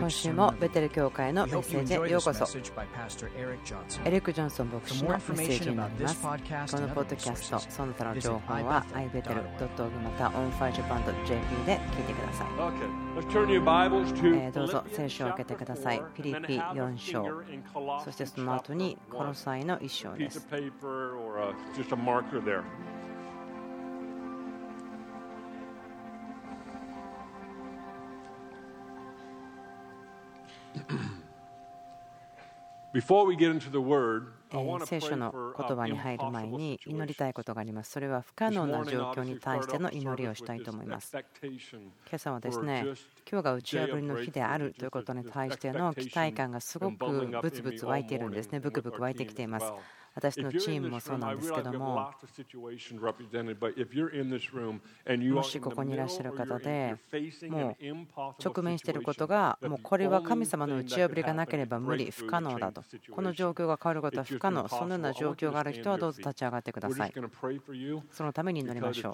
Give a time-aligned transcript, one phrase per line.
[0.00, 2.46] 今週もベテル教会のメッセージへようこそ。
[4.06, 6.22] エリック・ジョンソン牧師のメッセージになります。
[6.22, 6.30] こ
[6.80, 11.34] のポッドキャストその他の情報は i ベテル .org またオンファイズバンド jp
[11.66, 12.48] で聞いてください、
[14.34, 16.02] え、どうぞ聖書を受けてください。
[16.14, 17.42] ピリピ4章。
[18.02, 20.48] そしてその後にこの際の1章です。
[32.92, 34.32] Before we get into the word,
[34.84, 37.90] 聖書の言葉に入る前に祈りたいことがあります。
[37.90, 41.12] それは不可能な状況に対しての祈りをしたいと思います。
[41.12, 41.22] 今
[42.12, 42.84] 朝はですね、
[43.30, 47.06] 今日が打ち破りの日であるということに対しての期待感がすごく
[47.42, 49.72] ブツブツ湧いているんですね、ブクブク湧いてきています。
[50.16, 52.10] 私のチームもそうなんですけども、
[55.34, 56.96] もしここにいらっしゃる方で、
[57.50, 57.84] もう
[58.42, 64.00] 直面していることが、もうこれは神様の打ち破りがなければ無理、不可能だと、この状況が変わる
[64.36, 67.12] 不可能そのよう.な状況がある人はどうぞ立ち上がってく.ださい
[68.10, 69.12] そのために祈りましょう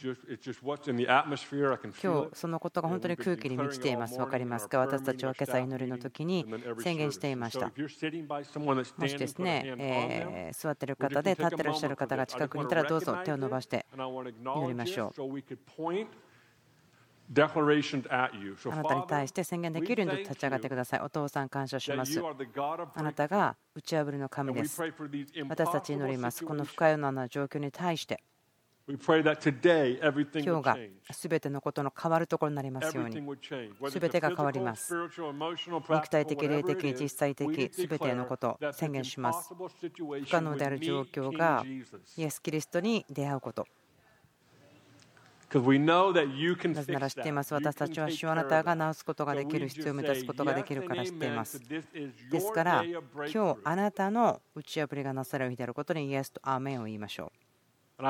[2.02, 4.18] 今日.そのことが本当に空気に満ちています。
[4.18, 4.78] わかりますか？
[4.80, 6.44] 私たちは今朝祈りの時に
[6.80, 7.66] 宣言していました。
[7.66, 16.31] もしですね、えー座っている方で立っていらっしゃる方が近くにいたらどうぞ手を伸ばして祈りましょう。
[17.34, 21.00] あなたに対して宣言できるように立ち上がってください。
[21.00, 22.20] お父さん感謝します。
[22.94, 24.82] あなたが打ち破りの神です。
[25.48, 26.44] 私たち祈ります。
[26.44, 28.22] この不可能な状況に対して、
[28.86, 29.06] 今日
[30.62, 30.76] が
[31.10, 33.22] 全てのことの変わるところになりますように。
[33.90, 39.54] 全てが変わります肉体的、霊的、実際的、全てのことを宣言します。
[39.54, 41.64] 不可能である状況が
[42.16, 43.66] イエス・キリストに出会うこと。
[46.74, 47.52] なぜなら知っています。
[47.52, 51.60] 私たちは主あなたが治すことができる、必要を満たすことができるから知っています。
[52.30, 58.02] ですから、今日あなたの打ち破りがなされる日であることにイエスとアーメンを言いましょう。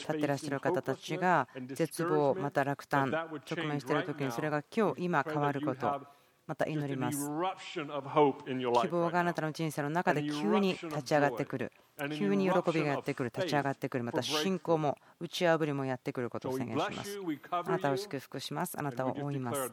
[0.00, 6.17] 立ってらっしゃる方たちが絶望、また落胆、直面している時にそれが今日、今変わること。
[6.48, 7.30] また祈ります。
[7.68, 11.70] 希望があなたの人生の中で急に立ち上がってくる。
[12.16, 17.20] 急に喜びがやってくる、立ち上がってくる、また信仰も打ち破りもやってくることを宣言します。
[17.50, 18.78] あなたを祝福します。
[18.78, 19.70] あなたを覆います。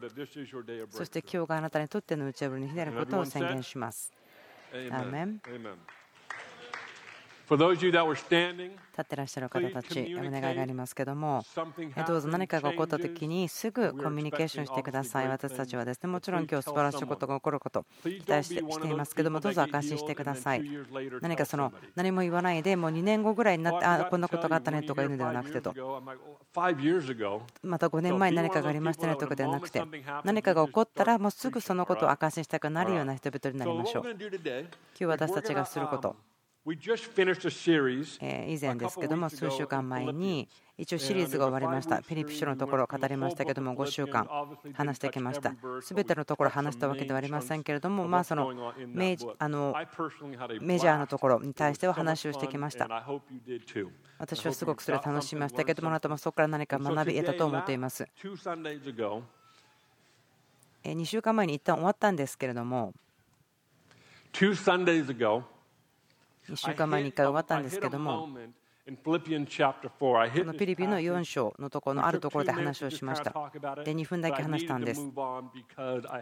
[0.90, 4.12] そして今日があなたにとっての打ち破りの日であることを宣言します。
[4.72, 5.40] アーメン。
[7.48, 11.44] 立ってらっしゃる方たち、お願いがありますけども、
[12.06, 15.28] どうぞ何かが起こったときにすぐコミュニケーションしてください。
[15.28, 20.64] 私たちはですね、もちろん今日素晴らしいことが起こること、期待してしていますけども、どうぞ証ししてください。
[21.20, 25.72] 何かその何も言わないで、もう2年後ぐらいになって、あこんなことがあったねとか言うのではなくてと、
[27.62, 29.82] また5年前に何かがありましたねとかではなくて、
[30.24, 34.04] 何かが起こったら、もうすぐそのことを証ししたくなるような人々になりましょう。
[34.04, 34.18] 今
[34.98, 36.16] 日私たちがすること。
[36.68, 42.02] 以前ですけども、数週間前に一応シリーズが終わりました。
[42.02, 44.28] ピリピ書のところを語りましたけども、5週間
[44.74, 45.54] 話してきました。
[45.80, 49.76] すべてのところ話したわけではありませんけれども、まあそのメジあの
[50.60, 52.88] メジャーのところに対しては話をしてきました。
[54.18, 58.08] 私はすごくそれを楽しみましたけども、あなたもそこから何か学び得たと思っています。
[60.82, 62.92] 2週間前に一旦終わったんですけれども、
[66.48, 68.28] 2週間前に1回終わったんですけども、
[68.86, 68.94] こ
[70.44, 73.32] のピリピの4章のところのあるところで話をしました。
[73.84, 75.10] で、2分だけ話したんです。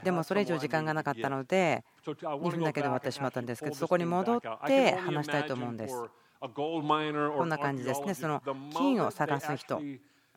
[0.02, 5.94] でもそれ以上時間がなかったので、2分だけで終わってしまったんですけど、そこに戻って話したいと思うんです。
[6.40, 8.14] こんな感じですね。
[8.14, 8.40] その
[8.72, 9.82] 金を探す人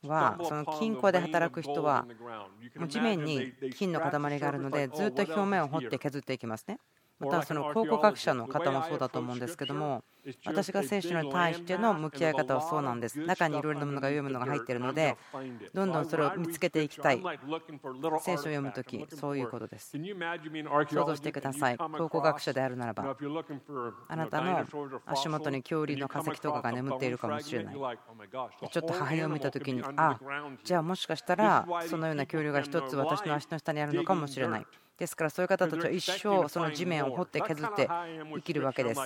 [0.04, 2.06] は、その金庫で働く人は、
[2.90, 6.78] 地面に金の塊があるので、ずっと表面を掘って削っていきますね。
[7.20, 10.04] またその考古学者の方もそうだと思うんですけども
[10.46, 13.18] 私が聖書に対しての向き合い方はそうなんです。
[13.20, 15.16] 中にいろいろなものが読むのが入っているので
[15.74, 17.24] どんどんそれを見つけていきたい。
[18.22, 19.92] 聖書を読むときそういうことです。
[19.98, 21.78] 想像してください。
[21.78, 23.16] 考古学者であるならば。
[24.08, 24.66] あなたの
[25.06, 27.76] 足元に恐竜の化石とかが眠っているかもしれない。
[27.76, 30.20] ちょっと母親を見たときにあ
[30.64, 34.68] じゃあもしかしたらそのような恐竜が一つ私の足の下にあるのかもしれない
[34.98, 39.02] ですからそういう方たちは一生その地面を掘って削って生きるわけです。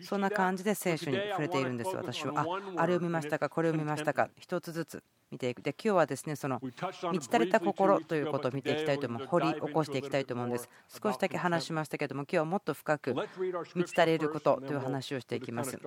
[0.00, 2.32] そんな感じで聖書に触れているんです私は。
[2.40, 5.60] ああれを見ましたかこれを見ましたか一つずつ見ていく。
[5.60, 9.26] で今日はですねその満ち足りた心ということを見ていきたいと思う。
[9.26, 10.68] 掘り起こしていきたいと思うんです。
[11.02, 15.78] 少しだけ話しましたけども今日はもっと深く満ち足りることという話をしていきます。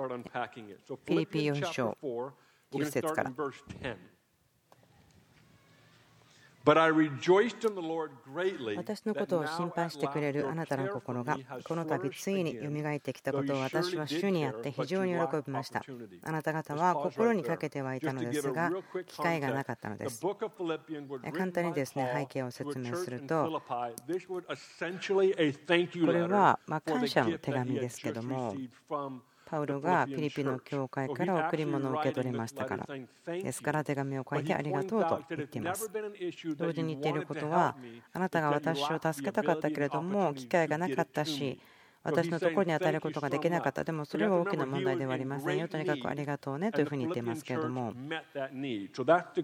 [1.05, 1.97] ピリピ4章
[2.71, 3.33] 10節から。
[6.65, 6.75] 私
[9.05, 15.83] のことを心配してくれるあなたの心がこの度ついによみがえってきたことを私は主にあって非常に喜びました。
[16.23, 18.71] あなた方は心にかけてはいたのですが
[19.07, 20.21] 機会がなかったのです。
[21.33, 23.87] 簡単にですね背景を説明するとこ
[26.11, 28.55] れはま感謝の手紙ですけども
[29.49, 32.87] パウロがフィリピンの教会から贈り物を受け取りましたから。
[33.33, 35.89] ですから手紙を書いてありがとうと言っています。
[36.55, 37.75] 同時に言っていることは、
[38.13, 41.59] あなたが私を助けたかったけれども、機会がなかったし、
[42.03, 43.83] 私のところに与えることができなかった。
[43.83, 45.67] でもそれは大きな問題ではありませんよ。
[45.67, 47.93] とにかくありがとうねというふうに言っていますけれども、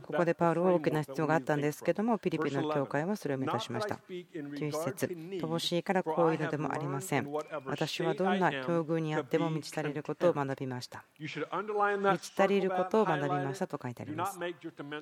[0.02, 4.00] ここでパウロは大きな必要があったんですけども、ピリピの教会はそれを満たしました。
[4.10, 7.28] 11節乏しいからこういうのでもありません。
[7.66, 11.04] 私はどんな境遇にあっても満ち足りることを学びました。
[11.20, 14.40] 満ち足りることを学びましたと書いてあります。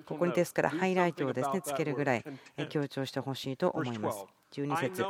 [0.06, 2.26] ここにですからハイライトをですねつけるぐらい
[2.70, 4.26] 強調してほしいと思います。
[4.54, 5.04] 12節。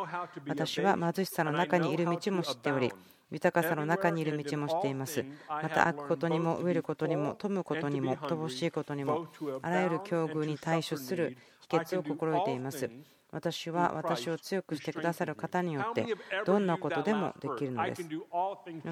[0.47, 2.91] 私は貧しさの中にいる道も知っており
[3.31, 5.25] 豊かさの中にいる道も知っています。
[5.49, 9.27] また開くことにも飢えることにも富むことにも乏しいことにも
[9.61, 11.37] あらゆる境遇に対処する
[11.69, 12.89] 秘訣を心得ています
[13.33, 16.05] 私は私を強くしてくださる方によって
[16.45, 18.07] どんなことでもできるのです。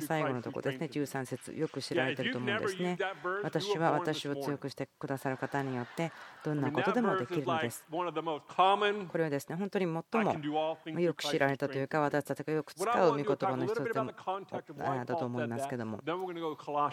[0.02, 2.98] 最後のところですね、13節よく知られていると思うんですね。
[3.44, 6.12] 私は私を強くしてくださる方によって
[6.44, 7.86] どんなことでもできるのです。
[7.90, 8.04] こ
[9.18, 10.24] れはですね、本当に最
[10.94, 14.12] もよく知られたというか、私たちがよく使う御言葉の一つでも
[15.06, 16.04] だと思いますけども、こ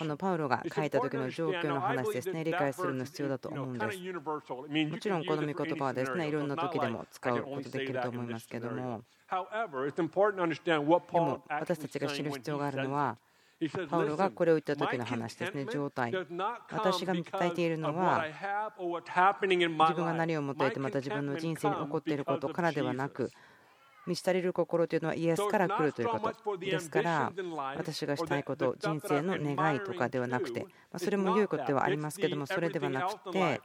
[0.04, 3.98] のパウロが書いた時の状況の話ですね、理解するの必要だと思うんです。
[3.98, 8.74] もちろんこの御言葉はですね、いろんな時でも使うことできると思いますけども。
[8.74, 9.04] でも
[11.48, 13.18] 私たちが知る必要があるのは
[13.90, 16.12] パウロがこれを言った時の話ですね、状態。
[16.70, 18.24] 私が伝えているのは、
[18.78, 23.30] 自分が何を持っていて、また自分の人生に起こっていることからではなく、
[24.06, 27.32] 満ち足りる心というのはイエスから来るということですから、
[27.76, 30.64] 私がしたいこと、人生の願いとかではなくて、
[30.96, 33.60] それも良いことではありますけども、それではなくて、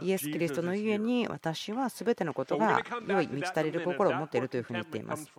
[0.00, 5.30] イエス・キリストのゆえに私は全てのことが良い、満ち足りる心を持っているというふうに言っています。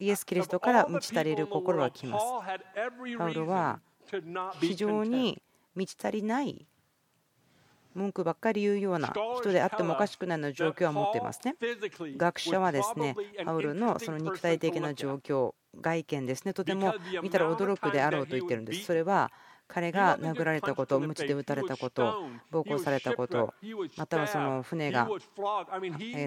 [0.00, 2.26] イエス・キリストから満ち足りる心は来ます。
[3.16, 3.80] パウロは
[4.60, 5.40] 非常に
[5.76, 6.66] 満ち足りない
[7.94, 11.54] 文句ばっかり言うような人であってもおかしくないような状況は持っていますね。
[12.16, 13.14] 学者はですね、
[13.44, 18.84] パウロのその肉体的な状況、外見ですね、とても見たら驚くであろうと言ってるんです。
[18.84, 19.30] それは
[19.72, 23.54] 彼が殴られたこと、鞭で打たれたこと、暴行されたこと、
[23.96, 25.08] またはその船が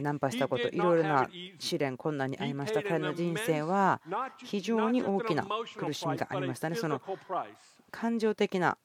[0.02, 1.30] ナンパしたこと、いろいろな
[1.60, 2.82] 試練、困難に遭いました。
[2.82, 4.02] 彼の人生は
[4.44, 5.46] 非常に大きな
[5.78, 6.76] 苦しみがありましたね。
[6.76, 7.02] その
[7.92, 8.76] 感情的な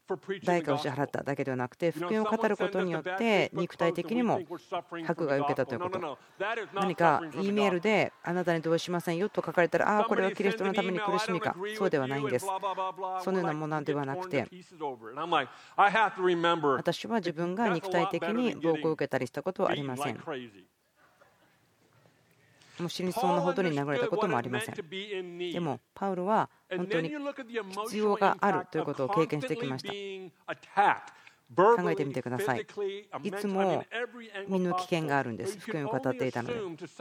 [0.45, 4.39] 代価を支払っただけではなくて福音を語ることによって肉体的にも
[5.07, 6.19] 迫害を受けたということ。
[6.75, 12.47] 何か E メールであなたに同意しませんよと書かれたらああこれはキリストのために苦しみかそうではないんです。
[13.23, 14.47] そのようなものではなくて
[16.77, 20.19] 私は自分が肉体的に暴行を受けたりしたことはありません
[22.79, 24.75] もう死にそうなほどに殴られたこともありません。
[24.75, 27.13] でも、パウロは本当に
[27.87, 29.93] 必要があるということを経験してきました。
[31.57, 32.67] 考えてみてください。
[33.23, 33.85] いつも
[34.49, 35.59] 身の危険があるんです。
[35.59, 36.55] 福音を語っていたので。
[36.79, 37.01] です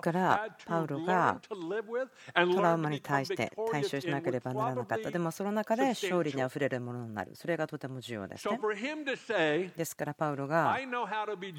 [0.00, 5.10] から、パウロがトラウマに対して対処しなければならなかった。
[5.10, 7.34] でもその中で勝利にあふれるものになる。
[7.34, 8.58] それがとても重要ですね。
[9.76, 10.76] ですから、パウロが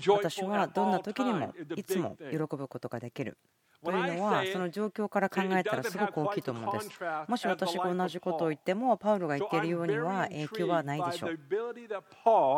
[0.07, 3.37] 私はどんな時にもいつも喜ぶことができる。
[3.83, 6.99] というのはその状況から考えたらすごく大きいと思うんです。
[7.27, 11.39] もし私が同じことを言ってもパウロが言っているようには影響はないでしょう。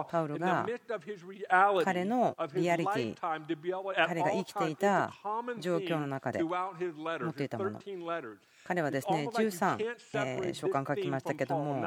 [0.10, 0.66] パウロが
[1.84, 3.16] 彼のリアリティ、
[4.08, 5.14] 彼が生きていた
[5.60, 6.50] 状況の中で持
[7.30, 7.80] っていたもの。
[8.64, 11.84] 彼はですね13、書簡書きましたけども、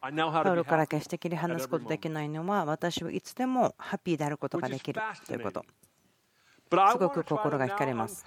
[0.00, 0.08] パ
[0.52, 5.64] ウロから決して切り離すことできないのは私はいつでもハッピーであることができるということ。
[6.92, 8.24] すごく心が惹かれます。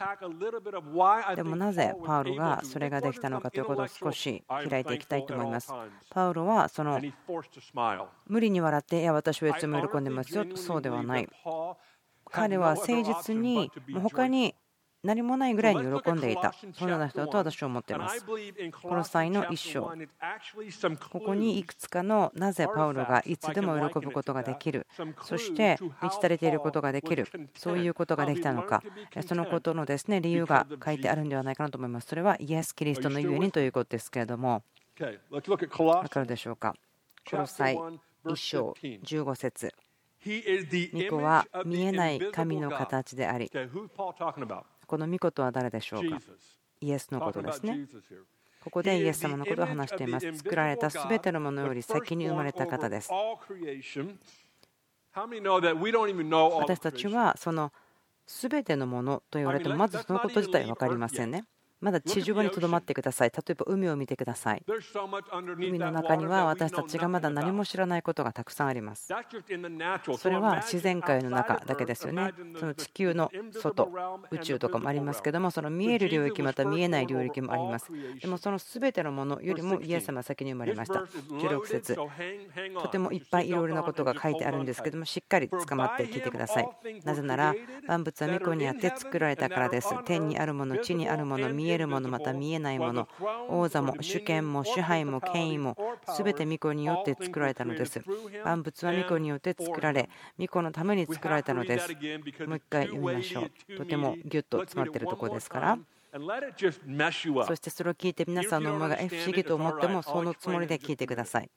[1.35, 5.71] でもなぜパウロがそれができたのかということを少し開いていきたいと思います。
[6.09, 7.00] パウロはその
[8.27, 11.29] 無理に笑って、いや、私はいつも喜んでますよ、そうではない。
[12.29, 13.71] 彼は誠実に、
[14.01, 14.55] 他に
[15.03, 18.25] 何もないぐらいに喜んでいた、そのような人だと私は思っています。
[18.25, 18.38] こ
[18.95, 19.91] の際の一章、
[21.12, 24.88] ここにいくつかのなぜパウロがいつでも喜ぶことができる、
[25.24, 28.81] そして満ち足りていることができる、そういうことができたのか、
[29.27, 32.07] そのことのですね理由が書いてあるんではないかなと思います。
[32.07, 34.63] それはイエス・キリストのゆえにということですけれども、
[35.79, 36.75] わかるでしょうか？
[37.29, 37.77] この際
[38.25, 39.74] 1章15節。
[40.25, 43.51] 巫女は見えない神の形であり、
[44.93, 46.19] この巫女とは誰でしょうか？
[46.79, 47.88] イエスのことですね。
[48.63, 50.38] ここでイエス様のことを話しています。
[50.38, 53.09] 作られたすべてのものより先に生まれた方です。
[55.15, 57.73] 私たちはその
[58.27, 61.43] すべてのものと言われてもまずそのこと自体分かりませんね。
[61.83, 63.31] まだ地上にとどまってください。
[63.31, 64.63] 例えば海を見てください。
[65.57, 69.09] 海の中には私たちがまだ何も知らないことがたくさんあります。
[70.17, 72.31] それは自然界の中だけですよね。
[72.57, 73.89] その地球の外、
[74.31, 77.91] 宇宙とかもありますけども、その見える領域、また見えない領域もあります。
[78.21, 80.99] でもその全てのものよりもイエス様は先に生まれました。
[81.01, 81.97] 16節
[82.81, 86.69] とてもいっぱいいろいろなことが書いてあるんですけども、しっかり捕まって聞いてください。
[87.03, 87.53] なぜなら、
[87.87, 89.89] 万物は御子にあって作られたからです。
[90.05, 93.07] 天にあるもの、地にあるもの、見ええるものまた見えないもの
[93.49, 95.75] 王座も主権も支配も権威も
[96.17, 98.01] 全て御子によって作られたのです。
[98.45, 101.89] 万物は御子によって作られ御子のために作られたのです。
[102.45, 103.77] もう一回読みましょう。
[103.77, 105.77] とてもギュッと詰まっているところですから。
[106.13, 111.49] そしてそれを聞いて皆さんの思いが不思議と思ってもそのつもりで聞いてください。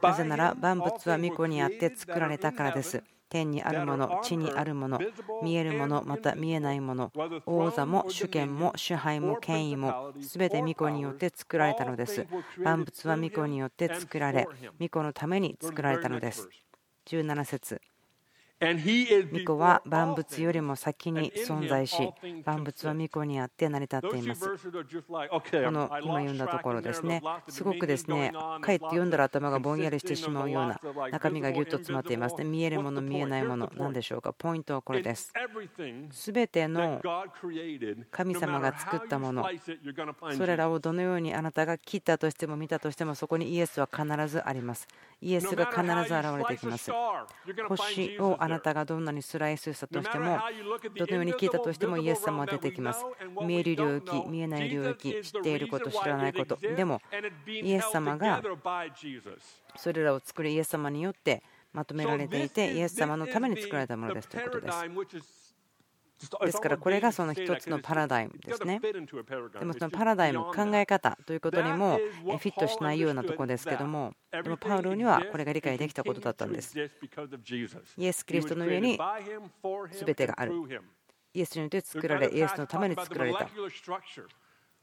[0.00, 3.02] なぜなら万物は御子にあって作られたからです。
[3.28, 4.98] 天にあるもの、地にあるもの、
[5.42, 7.12] 見えるもの、また見えないもの、
[7.46, 12.26] 王座も主権も支配も権威も、すべて御子によって作られたのです。
[12.62, 14.46] 万物は御子によって作られ、
[14.80, 16.48] 御子のために作られたのです。
[17.06, 17.80] 17節
[18.60, 21.96] 巫女は万物よりも先に存在し、
[22.44, 24.48] 万物は巫女にあって成り立っています。
[24.48, 24.50] こ
[25.70, 28.32] の今読んだところですね、すごくですね、
[28.62, 30.80] かえって読んだら頭がぼんやりしてしまうような
[31.10, 32.44] 中身がぎゅっと詰まっていますね。
[32.44, 34.32] 見えるもの、見えないもの、何でしょうか？
[34.32, 35.32] ポイントはこれです。
[36.10, 37.02] すべての
[38.10, 39.46] 神様が作ったもの、
[40.36, 44.86] それらをどのようにあなたが切ったとしても見たとしても、そこにイエスは必ずあります。
[45.20, 46.90] イエスが必ず現れてきます。
[47.68, 50.38] 星をあなたがどんなにスライスしたとしても、
[50.96, 53.04] どのように聞いたとしてもイエス様は出てきます。
[53.42, 56.56] 見える領域、見えない領域、知っていること、知らないこと。
[56.56, 57.00] でも、
[57.46, 58.42] イエス様が
[59.76, 65.43] それらを作るイエス様によってまとめられていて、イエス様のために作られたものですということです。
[66.44, 68.80] ですからこれがその一つのパラダイムですね。
[68.80, 68.92] で
[69.64, 76.78] もそのパラダイム、考え方ということにもフィットしないようなところですけども、でもパウロにはこれが理解できたことだったんです。
[76.78, 78.98] イエス・キリストの上に
[79.92, 80.52] 全てがある。
[81.34, 83.48] イエスによって作られ、イエスのために作られた。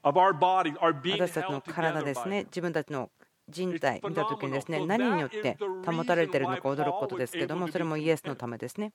[0.03, 3.09] 私たちの体ですね、自分たちの
[3.50, 8.93] 人体見た時にですね何によって保たれているのか驚くことですけどもそれもイエスのためですね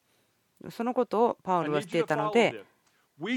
[0.70, 2.64] そのことをパウロはしていたので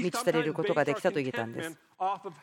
[0.02, 1.78] 満ち足りることができたと言えたんです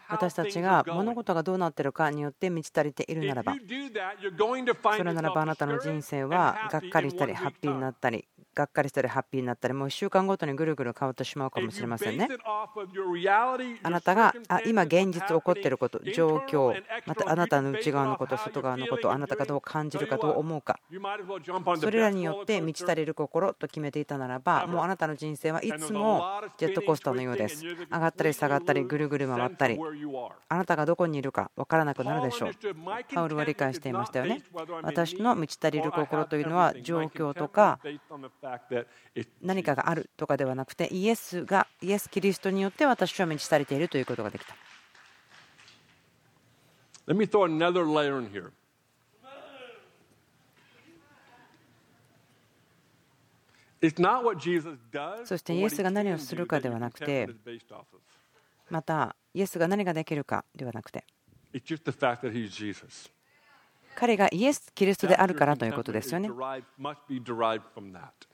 [0.07, 3.55] 私たちが物事がどうなっているかによって満ち足りているならば
[4.95, 12.27] それならばあなたの人生はがっかりしたりハッピーになったりがっかりしたりハッピーになったりもう1週間ごとにぐるぐる変わってしまうかもしれませんね。
[13.83, 16.73] あなたがあ今現実起こっていること状況
[17.05, 20.79] またあなたの内側のこと外側のことあなたがどう感じるかどう思うか。
[21.79, 27.63] それらによって満ち足りる心と決めていたならばもうあなたの人生はいつもジェットコースターのようです。
[27.63, 29.77] 上がったり下がったりぐるぐる回ったり
[30.49, 32.51] あなたがどこにいるか分からなくなるでしょう。
[33.13, 34.41] パウルは理解していましたよね。
[34.81, 37.79] 私の満ち足りる心というのは状況とか
[39.41, 44.55] 何かがあるとかではなくてイエスがイエス・キリストによって私は満ち足りているということができた。
[55.23, 57.29] そしてイエスが何をするかではなくて、
[58.69, 61.05] またイエスが何ができるかではなくて.
[63.95, 66.29] 彼がイエス・キリストであるからということですよね。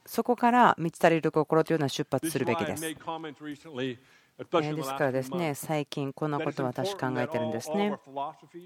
[0.06, 2.84] そこから満ち足りる心というのは出発するべきです。
[4.38, 7.96] ですからですね、最近こんなことを私考えてるんですね。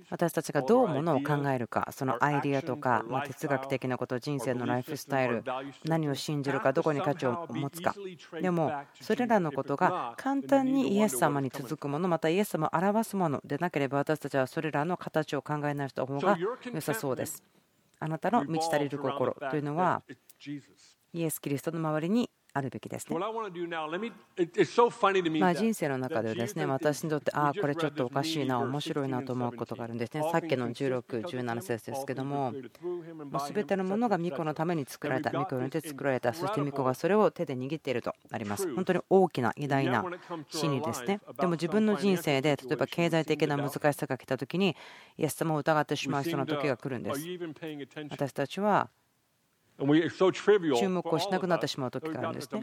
[0.10, 5.44] 私たちがどうものを考えるか、そのアイディアとか、ま哲学的なこと、人生のライフスタイル、
[5.84, 7.94] 何を信じるか、どこに価値を持つか。
[8.42, 8.72] でも、
[9.02, 16.38] それらのことが簡単にイエス様に続くもの、またイエス様を表すものでなければ、私たちはそれらの形を考えない人方が
[16.74, 17.44] 良さそうです。
[18.00, 20.02] あなたの満ち足りる心というのは、
[21.14, 23.18] イエス・キリストの周りにあるべきですね。
[25.40, 30.24] まあ人生の中ではですね私にとってああこれちょっとおかしいな面白いなと思うことがあるんですね。
[30.32, 32.54] さっきの16、17節ですけども
[33.54, 38.74] 全てのものが巫女のために作られた巫女によって作られたそして巫女がそれを手で握っているとあります。
[38.74, 40.04] 本当に大きな偉大な
[40.50, 41.20] 真理ですね。
[41.40, 44.76] でも自分の人生で例えば経済的な難しさが来た時に
[45.18, 47.22] イエス様を疑ってしまう人の時が来るんです。
[48.10, 48.90] 私たちは
[49.78, 52.62] 注目をしなくなってしまう時があるんですね。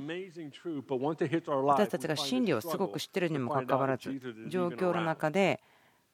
[1.64, 4.11] 私たちが真理をすごく知っているにもかかわらず、
[4.49, 5.61] 状況の中で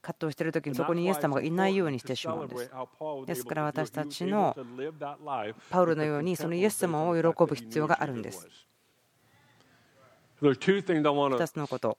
[0.02, 2.70] 葛藤している時にそこにイエス様がいないようにしてしまうんです。
[3.26, 4.56] ですから私たちの
[5.70, 8.46] パウロのようにそのイエス様を喜ぶ必要があるんです。
[11.36, 11.98] 2つのこと、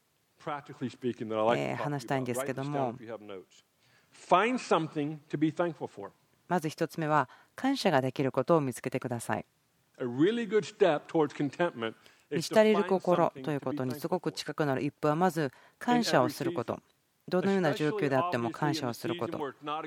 [1.56, 2.96] え話したいんですけども、
[6.52, 9.46] まず1つ目は感謝ができることを見つけてください。
[12.30, 16.82] 満ち足りる心ということにすごく近くなる一歩はまず感謝をすること。
[17.30, 19.40] どのような状況であっても感謝をすること。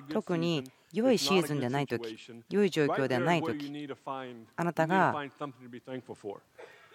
[0.08, 2.16] 特に良いシーズンでないとき、
[2.48, 3.70] 良い状況ではないとき、
[4.56, 5.14] あなたが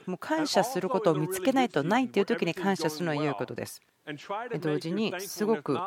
[0.08, 3.84] もう感謝することを見つけないとないというときに感謝するのは良いことです。
[4.60, 5.78] 同時にすごく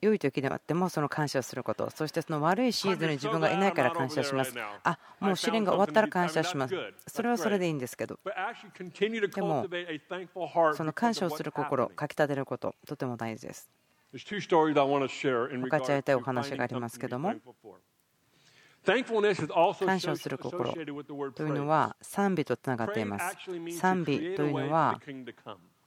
[0.00, 4.54] 良い時であってもその感謝をすること、そしてその悪いシーズンに自分がいないから感謝します。
[4.82, 6.74] あもう試練が終わったら感謝します。
[7.06, 8.30] それはそれでいいんですけど、で
[9.42, 9.66] も、
[10.74, 13.70] その感謝をする心、かきたてること、とても大事です。
[14.12, 17.34] 分かち合いたいお話がありますけども、
[18.84, 23.36] 感謝をする心というのは賛美とつながっています。
[23.78, 24.98] 賛美というのは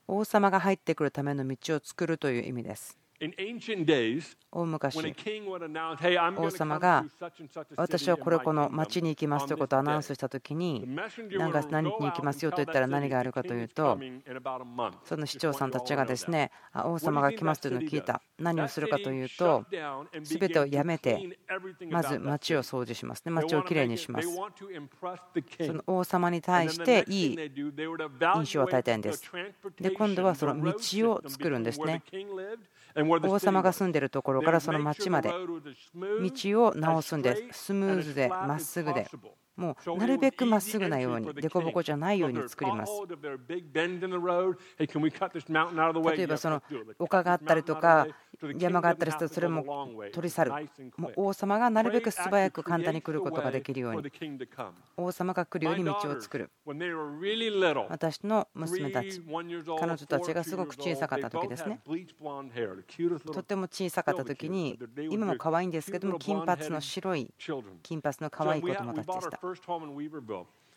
[0.06, 2.96] 王様が入ってくるための道を作るという意味です。
[3.20, 5.14] 大昔、
[6.36, 7.04] 王様が
[7.76, 10.84] 私はこれこの町に行きますということをアナウンスしたときに、
[11.30, 13.98] 何月何日に行きますよと言ったら何があるかというと、
[15.04, 18.20] その市長さんたちがですね、王様が来ますというのを聞いた。
[18.38, 19.64] 何をするかというと、
[20.24, 21.38] すべてをやめて、
[21.88, 24.28] まず町を掃除しますね、町をきれいにします。
[24.34, 27.36] その王様に対していい
[28.34, 29.30] 印象を与えたいんです。
[29.80, 30.74] で、今度はその道
[31.12, 32.02] を作るんですね。
[32.96, 37.64] 王様が住んでいるところからその町まで道を直すんです。
[37.64, 39.08] スムーズでまっすぐで。
[39.56, 42.92] もうなるべくまっすぐなように、凸凹じゃないように作ります。
[46.16, 46.60] 例えばその
[46.98, 48.08] 丘があったりとか、
[48.58, 50.52] 山があったりするとそれも取り去る。
[50.96, 54.10] もう王様がなるべく素早く簡単に来ることができるように、
[54.96, 56.50] 王様が来るように道を作る。
[57.88, 59.22] 私の娘たち、
[59.78, 61.80] 彼女たちがすごく小さかった時ですね。
[63.32, 64.78] とても小さかった時に、
[65.10, 67.32] 今も可愛いんですけども、金髪の白い
[67.82, 69.40] 金髪の可愛い子供たちでした。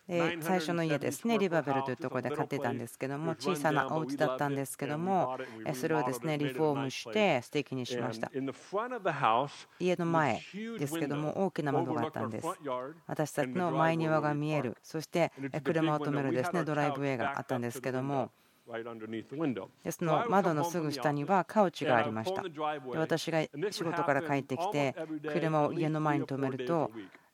[0.08, 5.38] 最初の家ですね、リバベルというところで買ってたんですけども、小さなお家だったんですけども、
[5.74, 8.32] それをですねリフォームして素敵にしました。
[9.80, 10.42] 家の前
[10.80, 12.48] ですけども、大きな窓があったんです。
[13.06, 15.32] 私たちの前庭が見える、そして
[15.64, 18.32] 車を止めるですねドライブウェイがあったんですけども、
[19.84, 22.44] でその窓のすぐ下にはカウチがありました。
[22.44, 22.50] で
[22.96, 23.42] 私が
[23.72, 24.96] 仕事から帰ってきて、
[25.32, 26.92] 車を家の前に止めると、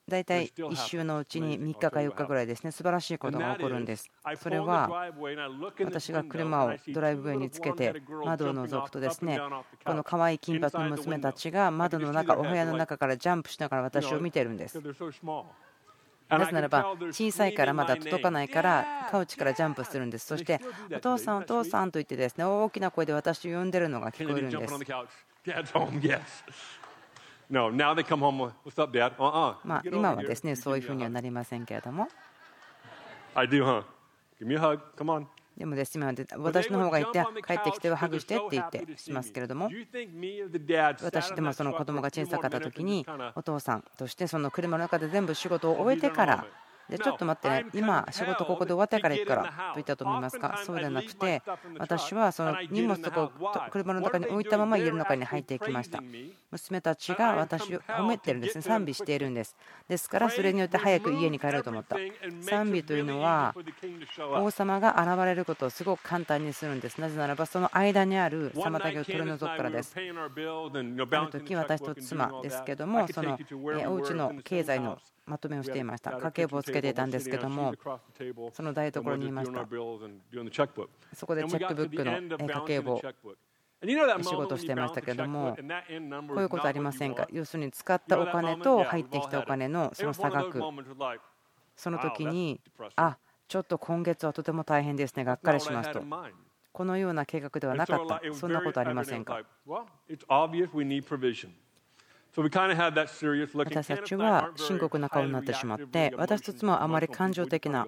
[0.10, 4.12] 大体1週のうちに3日か4日ぐらいですね、素晴らしいことが起こるんです。
[4.38, 4.90] それは
[5.80, 7.94] 私が車をドライブウェイにつけて
[8.26, 9.40] 窓を覗くとですね、
[9.86, 14.78] この可愛い金髪の娘たちが窓の中、お部屋の中からジャンプしながら私を見てるんです。
[16.30, 20.26] なぜならば小さいからまだ届かないからカウチからジャンプするんです。
[20.26, 20.60] そして
[20.94, 24.74] お父さん、お父さんと言ってですね大きな声で私を呼んでるのが聞こえるんです。
[27.50, 28.52] No, now they come home.
[28.64, 29.16] What's up, Dad?
[29.18, 29.56] Uh-uh.
[29.64, 32.08] まあ今はですねそういうふうにはなりませんけれども。
[33.36, 33.84] I do, huh?
[34.40, 34.80] Give me a hug.
[34.98, 35.26] Come on.
[35.58, 39.70] でもですね、私の方が言って帰ってきてハグしてって言ってしますけれども
[41.04, 46.48] 私でもその子供が小さかった時にお父さんとしてその車の中で全部仕事を終えてから
[46.90, 51.42] でちょっと待ってね、今、仕事ここで終わってから行くからと言ったと思いますか、そうではなくて、
[51.80, 53.32] 私はその荷物とかを
[53.72, 56.02] 車の中に置いたまま家の中に入っていきました。
[56.52, 59.56] 娘たちが私を褒めてるんですね、賛美しているんです。
[59.88, 61.98] ですから、それによって早く家に帰ろうと思った。
[62.42, 63.56] 賛美というのは、
[64.20, 67.00] 王様が現れることをすごく簡単にするんです。
[67.00, 69.96] なぜならば、その間にある妨げを取り除くからです。
[69.96, 73.38] ある時、私と妻ですけども、その
[73.88, 76.12] お家の経済のまとめをしていました。
[76.18, 77.74] 家計簿をつけていたんですけども、
[78.52, 79.66] その台所にいました。
[81.14, 83.02] そこでチェックブックの家計簿。
[84.22, 85.58] 仕事をしていましたけども、
[86.30, 87.28] こういうことありませんか？
[87.32, 90.62] 要するに使ったお金と入ってきたお金のその差額、
[91.76, 92.62] その時に、
[92.96, 93.18] あ
[93.50, 96.02] ちょっと今月はとても大変ですね、がっかりしますと。
[96.72, 99.42] このような計画ではなかった、そんなことありませんか？
[102.36, 107.88] 私たちは深刻な顔になってしまって私と妻はあまり感情的な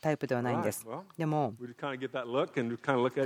[0.00, 0.86] タイプではないんです。
[1.16, 1.54] でも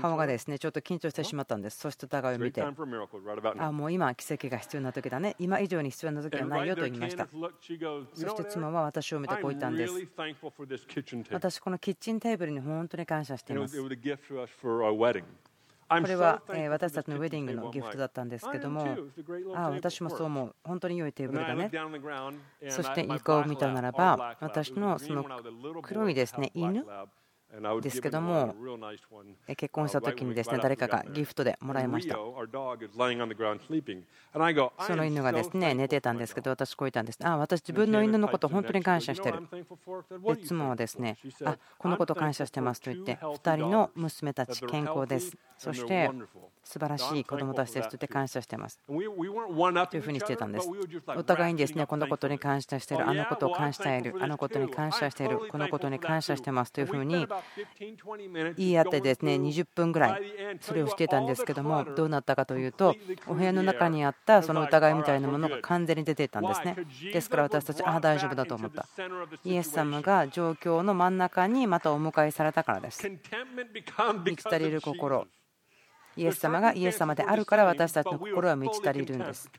[0.01, 1.79] 顔がですねちょっと緊張してしまったんです。
[1.79, 2.63] そして互いを見て。
[2.63, 5.35] あもう今奇跡が必要な時だね。
[5.39, 7.27] 今以上に必要な時はないよと言いました。
[8.15, 9.95] そして妻は私を見てこう言ったんです。
[11.31, 13.77] 私このキッチンテーブルに本当に感謝しています
[16.01, 18.87] これは私たちのウェディングのギフトだったんですけども、
[19.55, 21.71] ああ、私もそう思う、本当に良いテーブルだね。
[22.71, 25.25] そして床を見たならば、私のその
[25.83, 26.85] 黒いですね犬
[27.83, 28.55] ですけども、
[29.57, 32.15] 結婚した時にですね誰かがギフトでもらいました。
[32.15, 32.35] そ
[34.97, 37.19] の犬がですね寝てたんですけど、私、こう言ったんです。
[37.23, 39.41] あ、私、自分の犬のこと本当に感謝してる。
[39.51, 39.67] で、
[40.39, 45.37] 妻はですね、あ、このこと感謝してますと言って、2人の娘たち健康です。
[45.59, 46.11] そして
[46.65, 48.79] 素晴らしい子供たちですとて感謝しています。
[48.87, 50.69] というふうにしてたんです。
[51.17, 57.27] お互いにですねこのことに感謝している、あのことを感謝している、あのことに感謝している、このことに感謝してますというふうに
[58.57, 60.23] 言い合ってですね20分ぐらい
[60.61, 62.95] それをしていたんですけどもどうなったかというと
[63.27, 66.77] お部屋の中にあったその疑いみたいなものが完全に出ていたんですね。
[67.13, 68.87] ですから私たちああ大丈夫だと思った。
[69.45, 73.09] イエス様が状況の真ん中にまたお迎えされたからです。
[73.09, 75.27] 満ち足りる心
[76.17, 79.51] イエス様がイエス様であるから私たちの心は満ち足りるんです。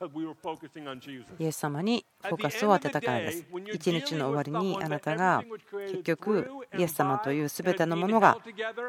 [1.39, 3.45] イエス様にフォーカスを当てたからです。
[3.73, 8.37] 一日の終わりにあなたが結局イエス様という全てのものが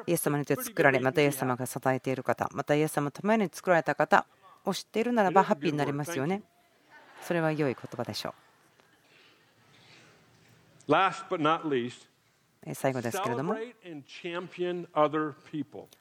[0.07, 4.27] イエス様によって作られ、またイエス様が支えている方、またイエス様のために作られた方
[4.65, 6.43] を知っているならばハッピーになりますよね。
[7.23, 8.35] それは良い言葉でしょう。
[12.73, 13.55] 最後ですけれども。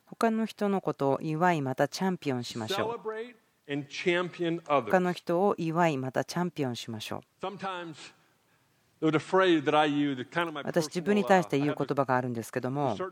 [0.05, 2.99] 他の人のことを祝いまたチャンピオンしましょう。
[4.67, 7.47] 他の人を祝いまたチャンピオンしましょう。
[10.63, 12.95] 私自分に対して言う言葉があるんですけども。
[12.95, 13.03] 自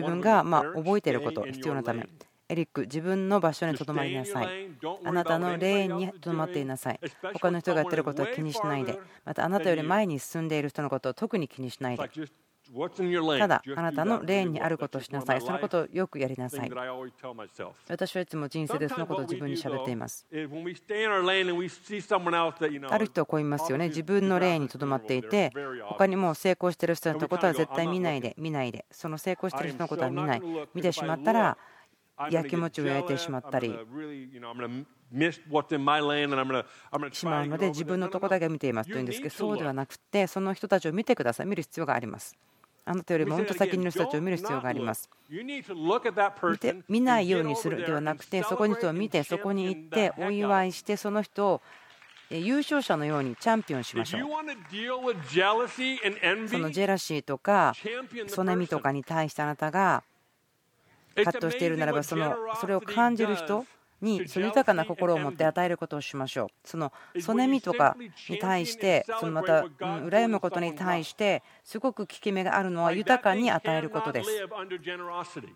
[0.00, 2.08] 分がま覚えていること必要なため
[2.50, 4.70] エリック、自分の場所にとどまりなさい。
[5.04, 7.00] あなたの霊にとどまっていなさい。
[7.34, 12.10] 他の人がやっていることを気にしないで、またあなたより前に進んでいる人のことを特に気にしないで。
[13.38, 15.40] ただ、あなたの霊にあることをしなさい。
[15.40, 16.70] そのことをよくやりなさい。
[17.88, 20.26] 私はいつも人生でそのことを自分にしゃべっています。
[20.30, 20.34] あ
[22.98, 23.88] る人はこう言いますよね。
[23.88, 25.50] 自分の霊にとどまっていて、
[25.84, 28.86] 他にも成功している人のことは絶対見ないで、見ないで。
[28.90, 30.42] その成功している人のことは見ない。
[30.74, 31.56] 見てしまったら、
[32.30, 33.68] やきもちを焼いてしまったり。
[37.12, 41.46] しまうので自分のとこだけ見ていますというんですけどそうではなくてその人たちを見てください。
[41.46, 42.36] 見る必要があります。
[42.84, 45.10] あなたよりも本当先にいる人たちを見る必要があります。
[45.28, 51.60] 見て見ないようにするではなくてそこに人を見てそこに行ってお祝いしてその人を
[52.30, 54.20] 優勝者のようにチャンピオンしましょう。
[54.20, 54.28] そ
[56.58, 57.72] のジェラシーとか、
[58.26, 60.02] そねみとかに対してあなたが
[61.24, 63.64] 葛藤しているならばそのそれを感じる人
[64.00, 66.48] にその豊かな心を持って与えることをしましょう。
[66.64, 67.96] そのそねみとか
[68.28, 74.30] に対してそのまた羨むことに対してすごく効き目があるのは豊かに与えることです。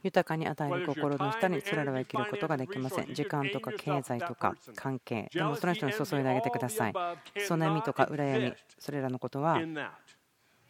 [0.03, 3.15] 豊かに与える心の下にそれらは生きることができません。
[3.15, 6.93] 時間とか経済とか関係でもその人に注いであげてください。
[7.47, 9.61] そねみとか羨みそれらのことは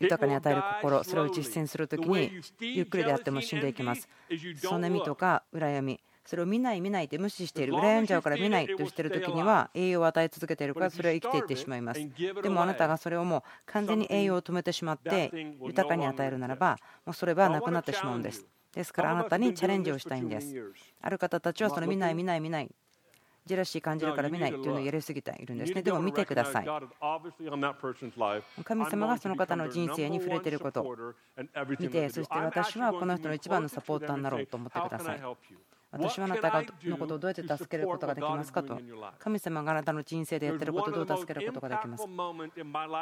[0.03, 4.09] 豊かに与える心それを実践するときにゆっくりであっても死んでいきます
[4.57, 6.01] そねみとか羨み。
[6.25, 7.75] それを見ない見ないって無視している。
[7.75, 12.01] 羨んじゃうから見ないとしている時には栄養を与え続けているからそれは生きていってしまいます。
[12.43, 15.33] でもあなたがそれをもう完全に栄養を止めてしまって
[15.67, 18.47] 豊かに与えるならばもうそれはなくなってしまうんです。
[18.73, 20.55] ですからあなたにチャレンジをしたいんです。
[21.01, 22.71] ある方たちはその見ない見ない見ない
[23.45, 25.83] ジェラシー感じるから見ないというのをやりすぎているんですね。
[25.83, 26.67] でも見てください。
[28.65, 30.97] 神様がその方の人生に触れていることを
[31.69, 35.21] 見て、そして私はこの人の一番のサポーターになろうと思ってください。
[35.93, 38.81] 私はあなたのことをどうやって助けることができますかと。
[39.19, 42.07] 神様があなたの人生でやっていることをどう助けることができます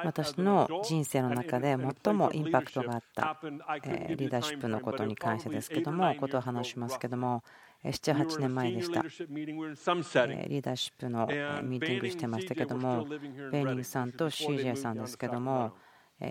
[0.04, 7.44] 私の人生の中で最もインパクトがあったリーダーシップのことに関してですけども、ことを話しますけども、
[7.84, 9.02] 7、8年前でした。
[9.02, 11.26] リーダーシップの
[11.62, 15.72] ミーティングしてましたけども、ベーニングさんと CJ さんですけども、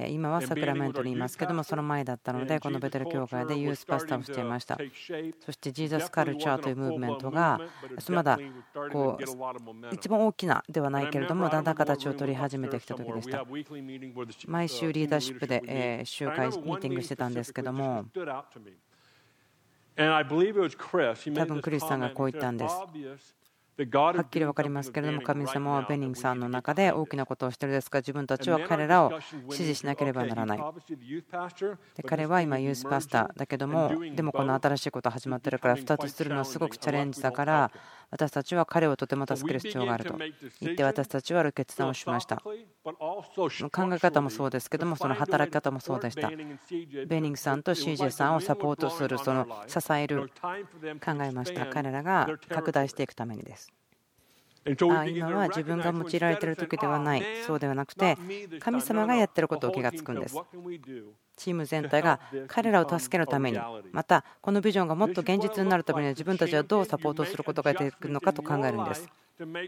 [0.09, 4.77] 今はサクラメントにいますけども、その前だったので、このベテル教会でユースパスターをしていました。
[5.39, 7.59] そしてジーザスカルチャーというムーブメントが、
[8.09, 8.37] まだ
[8.91, 9.23] こう
[9.91, 13.43] 一番大きなではないけれども、だんだん形を取り始めてきた時でした。
[14.45, 18.05] 毎週リーダーシップで集会、ミーティングしてたんですけども、
[21.41, 22.73] 多分クリスさんがこう言ったんです。
[24.17, 29.13] はっきり分かりますけれども神様はベニングさんの中で大きなことをしているですが自分たちは彼らを
[29.49, 30.59] 支持しなければならない。
[31.95, 37.71] で彼は今ユースパスターだけどもでもこの新しいこと始まってるから2つするのはすごくチャレンジだから
[38.11, 40.17] 私たちは彼をとても助ける必要があると。
[40.61, 42.37] 言って私たちはある決断をしました。
[42.37, 42.51] 考
[43.93, 46.29] え方もそうですけどもその働き方もそうでした。
[47.07, 51.67] ベニングさんと CJ さんをサポートするその支える考えました。
[51.67, 53.71] 彼らが拡大していくためにです。
[54.65, 57.23] あ今は自分が用いられている時ではない。
[57.45, 58.17] そうではなくて
[58.59, 60.35] 神様がやってることを気がつくんです
[61.39, 63.59] チーム全体が 彼らを助けるために
[63.91, 69.09] またこのビジョンがもっと現実になるためには自分たちはどうサポートすることができるのかと考えるんです。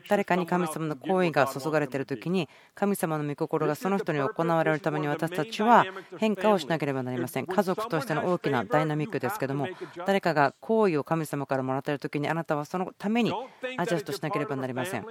[0.09, 5.85] 誰かに神様の行為が注がれている時に神様の御心がその人に行われるために私たちは
[6.17, 7.47] 変化をしなければなりません。
[7.47, 9.69] 家族としての大きなダイナミックですけども
[10.05, 13.33] 誰かが行為を神様からもらっている時にあなたはそのために
[13.77, 15.05] アジャストしなければなりません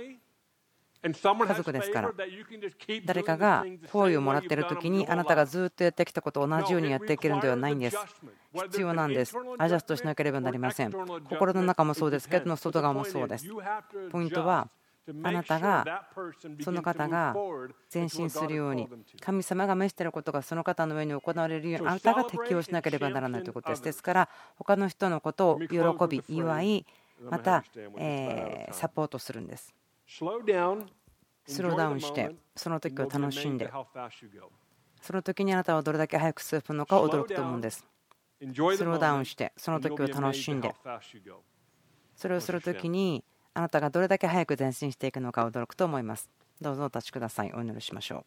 [1.02, 2.12] 家族ですから。
[3.04, 7.96] 誰かが好意をもらっている時にあなたがずっとやってきたことを同じようにやっていけるのではないんです。
[8.52, 9.34] 必要なんです。
[9.58, 10.92] アジャストしなければなりません。
[10.92, 13.46] 心の中もそうですけども外側もそうです。
[14.10, 14.68] ポイントは
[15.22, 16.06] あなたが
[16.62, 17.34] その方が
[17.92, 18.88] 前進するように
[19.20, 23.82] 神様が召していることがその方の上に行われるようにあなたが適応しなければならないということです。
[23.82, 26.86] ですから他の人のことを喜び祝い
[27.22, 27.64] また
[28.72, 29.74] サポートするんです
[31.46, 33.70] スローダウンしてその時を楽しんで。
[35.00, 37.86] その時にあなたはどれだけ早く進むのか驚くと思うんです。
[38.40, 38.44] ス
[38.84, 40.74] ローダウンしてその時を楽しんで。
[42.16, 46.28] それをする時にあなたがどれだけ早く前進していくのか驚くと思います。
[46.60, 47.52] どうぞお立ちください。
[47.54, 48.24] お祈りしましょ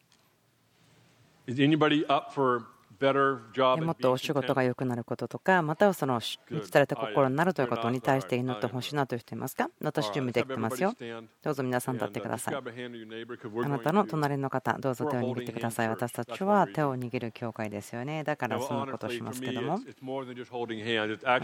[1.46, 2.73] う
[3.12, 9.68] もっとお仕事が良くなることとか、またはその満ちされた心になるということに対して祈ってほしいなという人いますか？
[9.82, 10.94] 私、準備できてますよ。
[11.42, 12.54] どうぞ皆さん立ってください。
[12.54, 15.88] あなたの隣の方、どうぞ手を握ってください。
[15.88, 18.24] 私たちは手を握る教会ですよね。
[18.24, 19.78] だからそのことをしますけども、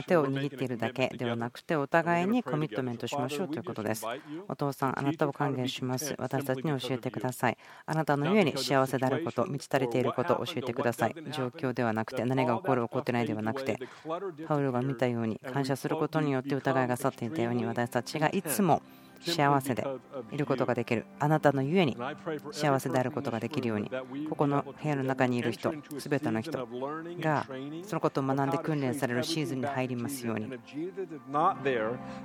[0.06, 4.06] 手を握っているだけではなくて、お互いにコミットメントしましょうということです。
[4.48, 6.14] お父さん、あなたを歓迎します。
[6.18, 7.58] 私たちに教えてください。
[7.86, 11.14] あなたの上に幸せであること、満ち足りていることを教えてください。
[11.30, 13.78] 状況ではなくて何が起こる起こってないではなくて
[14.46, 18.82] パウロが見たように感謝することによって疑いが去っていたように私たちがいつも
[19.20, 19.86] 幸せで
[20.32, 21.04] いることができる。
[21.18, 21.96] あなたのゆえに
[22.52, 23.90] 幸せであることができるように
[24.28, 26.66] ここの部屋の中にいる人全ての人
[27.20, 27.46] が
[27.84, 30.48] そのことを学んで訓練されるシーズンに入りますように。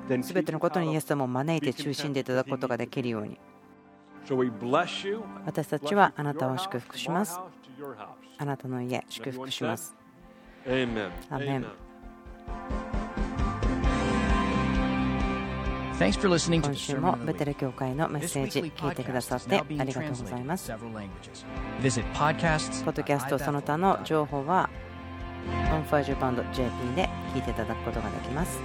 [0.07, 3.37] 全てのことにイエス様を招いて中心でいただくことができるように。
[5.45, 7.39] 私たちはあなたを祝福します。
[8.37, 9.95] あなたの家祝福します。
[11.29, 11.65] アメン
[15.97, 20.69] 今週もベテル教会のメッセージ聞いてくださってありがとうございます。
[20.69, 20.79] ポッ
[22.91, 24.69] ドキャストその他の情報は
[25.71, 28.59] OnFireJapan.jp で聞いていただくことができます。